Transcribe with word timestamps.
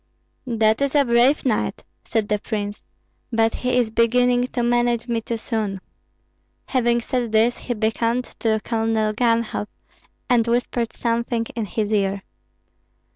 "That 0.47 0.81
is 0.81 0.95
a 0.95 1.05
brave 1.05 1.45
knight," 1.45 1.83
said 2.05 2.27
the 2.27 2.39
prince, 2.39 2.87
"but 3.31 3.53
he 3.53 3.77
is 3.77 3.91
beginning 3.91 4.47
to 4.47 4.63
manage 4.63 5.07
me 5.07 5.21
too 5.21 5.37
soon." 5.37 5.79
Having 6.65 7.01
said 7.01 7.31
this, 7.31 7.59
he 7.59 7.75
beckoned 7.75 8.23
to 8.39 8.59
Colonel 8.63 9.13
Ganhoff 9.13 9.67
and 10.27 10.47
whispered 10.47 10.91
something 10.91 11.45
in 11.55 11.65
his 11.67 11.93
ear. 11.93 12.23